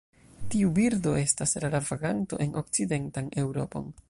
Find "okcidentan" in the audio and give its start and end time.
2.63-3.33